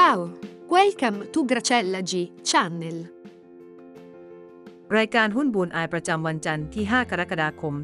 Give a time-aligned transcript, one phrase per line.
[0.00, 0.20] Ciao,
[0.74, 2.12] welcome to Gracella G
[2.48, 2.98] Channel.
[4.96, 7.74] รายการหุ้นบูนอายประจำวันจันทร์ที่ 5 กรกฎาคม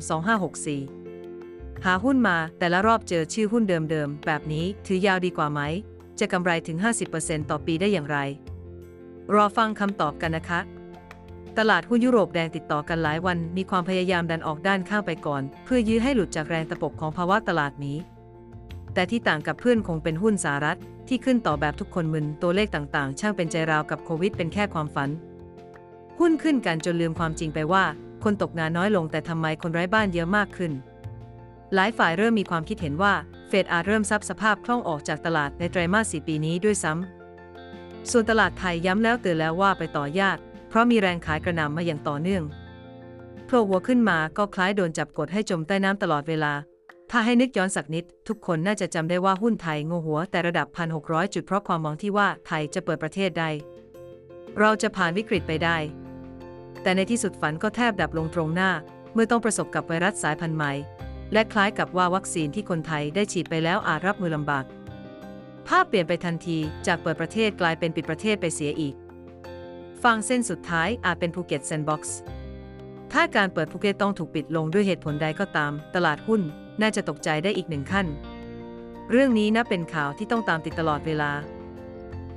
[1.06, 5.60] 2564 หาหุ้นมาแต่ละรอบเจอชื่อหุ้นเดิมๆ แบบนี้ถือยาวดีกว่าไหม
[6.20, 6.76] จะกำไรถึง
[7.14, 8.18] 50%ต่อปีได้อย่างไร
[9.34, 10.60] รอฟังคำตอบกันนะคะ
[11.58, 17.98] ตลาดหุ้นยุโรปแดงติดต่อกันหลายวัน มีความพยายามดันออกด้านข้างไปก่อน เพื่อยื้อให้หลุดจากแรงตะปบของภาวะตลาดนี้
[18.96, 25.10] แต่ที่ต่างกับเพื่อนคงเป็นหุ้นสหรัฐ ที่ขึ้นต่อแบบทุกคนมึนตัวเลขต่างๆ ช่างเป็นใจราวกับโควิดเป็นแค่ความฝัน
[26.18, 27.84] หุ้นขึ้นกันจนลืมความจริงไปว่า
[28.24, 30.72] คนตกงานน้อยลงแต่ทำไมคนไร้บ้านเยอะมากขึ้น
[31.74, 33.14] หลายฝ่ายเริ่มมีความคิดเห็นว่า
[33.48, 42.42] เฟดอาจเริ่มซับสภาพคล่องออกจากตลาดในไตรมาสสี่ปีนี้ด้วยซ้ำส่วนตลาดไทยย้ำแล้วเตือนแล้วว่าไปต่อยาก เพราะมีแรงขายกระหน่ำมาอย่างต่อเนื่อง
[43.44, 46.54] โผล่หัวขึ้นมาก็คล้ายโดนจับกดให้จมใต้น้ำตลอดเวลา
[47.10, 50.66] ถ้าให้นึกย้อนสักนิด ทุกคนน่าจะจำได้ว่าหุ้นไทยผงกหัวแตะระดับ
[51.00, 53.50] 1,600 จุดเพราะความหวังที่ว่าไทยจะเปิดประเทศได้
[54.58, 55.76] เราจะผ่านวิกฤตไปได้
[56.82, 58.70] แต่ในที่สุดฝันก็แทบดับลงตรงหน้า
[59.14, 60.72] เมื่อต้องประสบกับไวรัสสายพันธุ์ใหม่
[61.32, 64.64] และคล้ายกับว่าวัคซีนที่คนไทยได้ฉีดไปแล้วอาจรับมือลำบาก
[65.68, 68.94] ภาพเปลี่ยนไปทันทีจากเปิดประเทศกลายเป็นปิดประเทศไปเสียอีก
[70.02, 72.18] ฟางเส้นสุดท้ายอาจเป็นภูเก็ต Sandbox
[73.12, 76.42] ถ้าการเปิดภูเก็ตต้องถูกปิดลงด้วยเหตุผลใดก็ตาม ตลาดหุ้น
[76.80, 78.06] น่าจะตกใจได้อีกหนึ่งขั้น
[79.10, 81.32] เรื่องนี้นับเป็นข่าวที่ต้องตามติดตลอดเวลา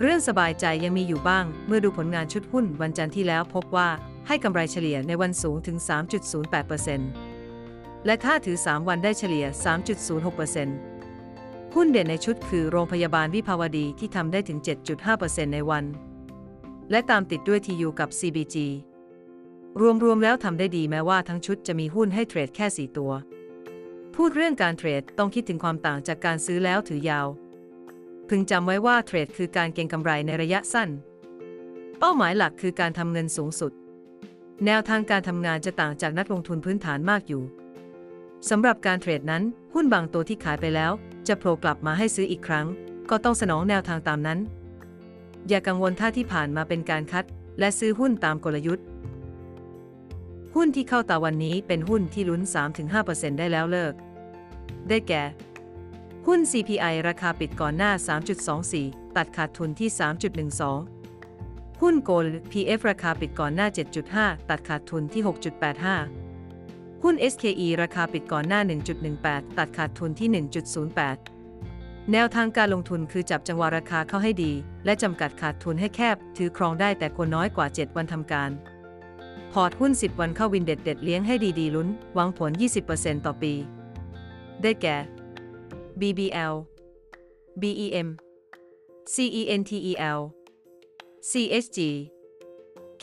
[0.02, 3.90] เรื่องสบายใจยังมีอยู่บ้าง เมื่อดูผลงานชุดหุ้นวันจันทร์ที่แล้วพบว่า
[4.28, 5.78] ให้กำไรเฉลี่ยในวันสูงถึง
[7.32, 9.46] 3.08%และถ้าถือ 3 วันได้เฉลี่ย
[11.00, 14.60] 3.06%หุ้นเด่นในชุดคือโรงพยาบาลวิภาวดีที่ทำได้ถึง
[15.06, 15.84] 7.5%ในวัน
[16.92, 18.56] และตามติดด้วย TU กับ CBG
[20.04, 23.12] รวมๆแล้วทำได้ดีแม้ว่าทั้งชุดจะมีหุ้นให้เทรดแค่ 4 ตัว
[24.16, 27.28] พูดเรื่องการเทรดต้องคิดถึงความต่างจากการซื้อแล้วถือยาว
[28.30, 30.90] พึงจำไว้ว่าเทรดคือการเก็งกำไรในระยะสั้น
[32.00, 33.72] เป้าหมายหลักคือการทำเงินสูงสุด
[34.66, 37.44] แนวทางการทำงานจะต่างจากนักลงทุนพื้นฐานมากอยู่
[38.50, 40.92] สำหรับการเทรดนั้น หุ้นบางตัวที่ขายไปแล้ว
[41.28, 42.66] จะโผล่กลับมาให้ซื้ออีกครั้ง
[43.10, 44.40] ก็ต้องสนองแนวทางตามนั้น
[45.48, 47.26] อย่ากังวลถ้าที่ผ่านมาเป็นการคัด
[47.60, 48.86] และซื้อหุ้นตามกลยุทธ์
[50.56, 52.42] หุ้นที่เข้าตาวันนี้เป็นหุ้นที่ลุ้น
[52.92, 53.94] 3-5%ได้แล้วเลิก
[54.90, 55.24] ได้แก่
[56.28, 57.92] หุ้น CPI ราคาปิดก่อนหน้า
[58.54, 59.90] 3.24 ตัดขาดทุนที่
[60.86, 63.68] 3.12 หุ้น Gold PF ราคาปิดก่อนหน้า
[64.10, 65.22] 7.5 ตัดขาดทุนที่
[66.28, 68.62] 6.85 หุ้น SKE ราคาปิดก่อนหน้า
[69.10, 70.30] 1.18 ตัดขาดทุนที่
[71.00, 74.52] 1.08แนวทางการลงทุนคือจับจังหวะราคาเข้าให้ดี
[74.86, 78.50] และจำกัดขาดทุนให้แคบ ถือครองได้แต่ควรน้อยกว่า 7 วันทำการ
[79.54, 82.52] พอร์ตหุ้น 10 วันเข้าวินเด็ดเด็ดเลี้ยงให้ดีๆลุ้น หวังผล
[82.90, 83.54] 20%ต่อปี
[84.62, 84.98] ได้แก่
[86.00, 86.54] BBL
[87.62, 88.08] BEM
[89.14, 90.20] CENTEL
[91.30, 91.80] CSG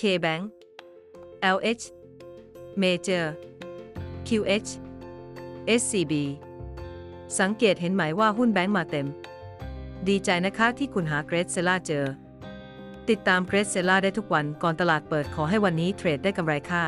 [0.01, 0.43] KBank
[1.57, 1.85] LH
[2.83, 3.25] Major
[4.29, 4.71] QH
[5.81, 6.13] SCB
[7.39, 9.07] สังเกตเห็นไหมว่าหุ้นแบงก์มาเต็ม
[10.09, 12.05] ดีใจนะคะที่คุณหาเกรดเซล่าเจอ
[13.11, 16.85] ติดตามเพรสเซล่าได้ทุกวันก่อนตลาดเปิดขอให้วันนี้ trade ได้กำไรค่า